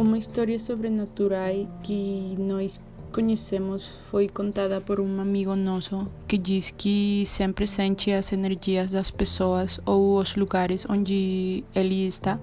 [0.00, 2.80] Uma história sobrenatural que nós
[3.12, 9.10] conhecemos foi contada por um amigo nosso que diz que sempre sente as energias das
[9.10, 12.40] pessoas ou os lugares onde ele está.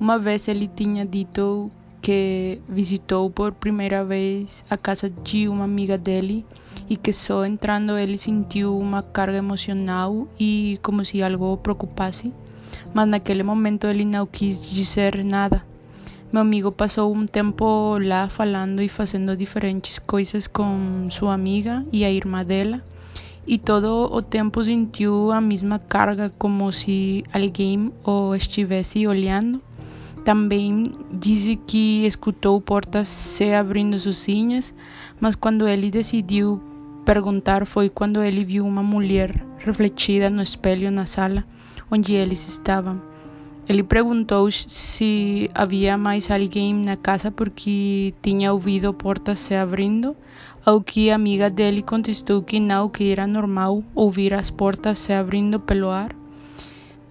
[0.00, 1.70] Uma vez ele tinha dito
[2.00, 6.46] que visitou por primeira vez a casa de uma amiga dele
[6.88, 12.32] e que só entrando ele sentiu uma carga emocional e como se algo o preocupasse,
[12.94, 15.68] mas naquele momento ele não quis dizer nada.
[16.32, 22.04] Meu amigo passou um tempo lá falando e fazendo diferentes coisas com sua amiga e
[22.04, 22.80] a irmã dela,
[23.44, 29.60] e todo o tempo sentiu a mesma carga, como se alguém o estivesse olhando.
[30.24, 34.72] Também disse que escutou portas se abrindo sozinhas,
[35.18, 36.62] mas quando ele decidiu
[37.04, 41.42] perguntar foi quando ele viu uma mulher refletida no espelho na sala
[41.90, 43.09] onde eles estavam.
[43.70, 50.16] Ele perguntou se havia mais alguém na casa porque tinha ouvido portas se abrindo,
[50.66, 55.12] ao que a amiga dele contestou que não, que era normal ouvir as portas se
[55.12, 56.10] abrindo pelo ar.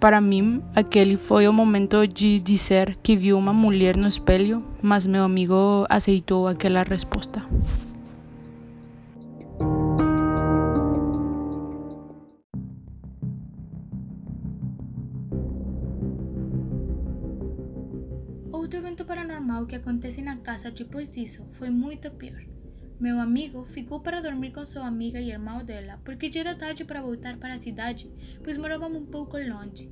[0.01, 5.05] Para mim, aquele foi o momento de dizer que viu uma mulher no espelho, mas
[5.05, 7.41] meu amigo aceitou aquela resposta.
[19.39, 22.43] Paranormal que acontece na casa depois disso foi muito pior.
[22.99, 26.83] Meu amigo ficou para dormir com sua amiga e irmão dela, porque já era tarde
[26.83, 28.11] para voltar para a cidade,
[28.43, 29.89] pois morávamos um pouco longe.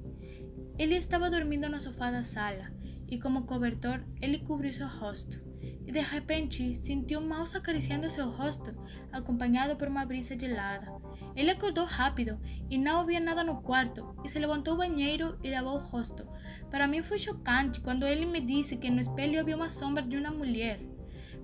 [0.78, 2.70] Ele estava dormindo no sofá da sala,
[3.08, 5.42] e como cobertor, ele cobriu seu rosto.
[5.88, 8.72] E de repente, sentiu maus acariciando seu rosto,
[9.12, 10.94] acompanhado por uma brisa gelada.
[11.36, 15.50] Ele acordou rápido e não havia nada no quarto, e se levantou ao banheiro e
[15.50, 16.24] lavou o rosto.
[16.70, 20.18] Para mim foi chocante quando ele me disse que no espelho havia uma sombra de
[20.18, 20.80] uma mulher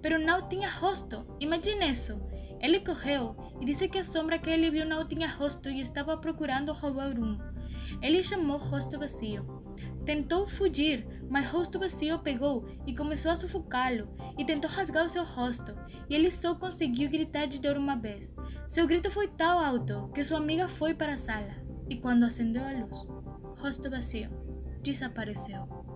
[0.03, 1.25] pero não tinha rosto.
[1.39, 2.21] Imagine isso.
[2.59, 6.17] Ele correu e disse que a sombra que ele viu não tinha rosto e estava
[6.17, 7.37] procurando roubar um.
[8.01, 9.63] Ele chamou rosto vazio.
[10.05, 15.23] Tentou fugir, mas rosto vazio pegou e começou a sufocá-lo e tentou rasgar o seu
[15.23, 15.73] rosto,
[16.09, 18.35] e ele só conseguiu gritar de dor uma vez.
[18.67, 21.55] Seu grito foi tão alto que sua amiga foi para a sala
[21.89, 23.07] e quando acendeu a luz,
[23.61, 24.29] rosto vazio
[24.81, 25.92] desapareceu.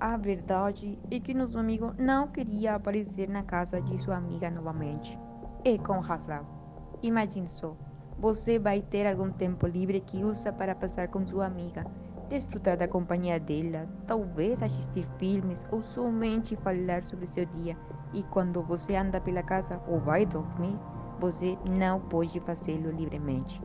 [0.00, 5.18] A verdade é que nosso amigo não queria aparecer na casa de sua amiga novamente.
[5.64, 6.46] E com razão.
[7.02, 7.76] Imagine só,
[8.16, 11.84] você vai ter algum tempo livre que usa para passar com sua amiga,
[12.28, 17.76] desfrutar da companhia dela, talvez assistir filmes ou somente falar sobre seu dia.
[18.12, 20.78] E quando você anda pela casa ou vai dormir,
[21.18, 23.60] você não pode fazê-lo livremente.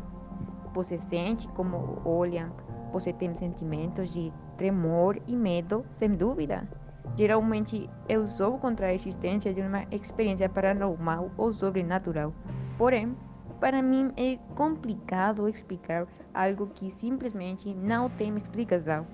[0.74, 2.52] Você sente como olham,
[2.94, 6.70] você tem sentimentos de tremor e medo, sem dúvida.
[7.18, 12.34] Geralmente eu sou contra a existência de uma experiência paranormal ou sobrenatural.
[12.78, 13.18] Porém,
[13.60, 19.08] para mim é complicado explicar algo que simplesmente não tem explicação.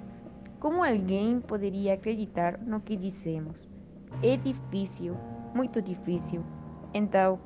[0.59, 3.69] Como alguém poderia acreditar no que dizemos?
[4.21, 5.15] É difícil,
[5.53, 6.43] muito difícil.
[6.93, 7.39] Então,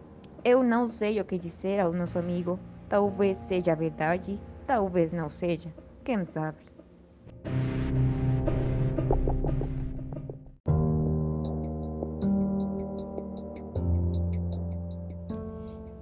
[0.44, 2.60] eu não sei o que dizer ao nosso amigo.
[2.90, 5.74] Talvez seja verdade, talvez não seja.
[6.04, 6.58] Quem sabe?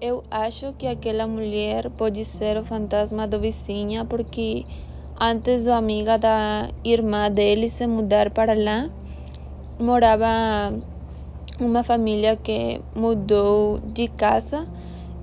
[0.01, 4.65] Eu acho que aquela mulher pode ser o fantasma do vizinha porque
[5.19, 8.89] antes da amiga da irmã dele se mudar para lá,
[9.79, 10.73] morava
[11.59, 14.67] uma família que mudou de casa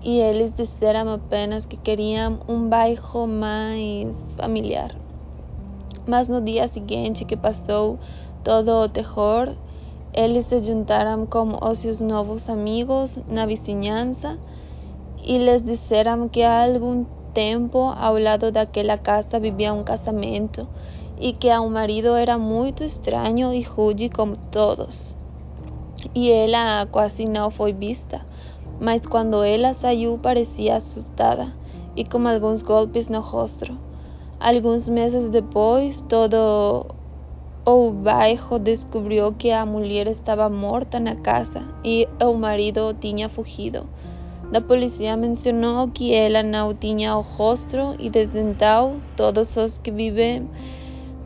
[0.08, 4.96] e eles disseram apenas que queriam um bairro mais familiar.
[6.06, 7.98] Mas no dia seguinte que passou
[8.42, 9.54] todo o terror,
[10.14, 14.38] eles se juntaram com os seus novos amigos na vizinhança
[15.22, 17.04] e les disseram que há algum
[17.34, 20.66] tempo ao lado daquela casa vivia um casamento
[21.20, 25.14] e que ao marido era muito estranho e rude como todos.
[26.14, 28.26] E ela quase não foi vista,
[28.80, 31.54] mas quando ela saiu parecia assustada
[31.96, 33.78] e com alguns golpes no rosto.
[34.40, 36.86] Alguns meses depois, todo
[37.66, 43.86] o bairro descobriu que a mulher estava morta na casa e o marido tinha fugido.
[44.54, 49.90] A polícia mencionou que ela não tinha o rosto e desde então todos os que
[49.90, 50.48] vivem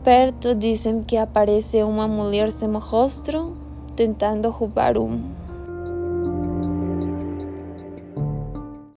[0.02, 3.56] perto dizem que aparece uma mulher sem rosto
[3.94, 5.31] tentando roubar um.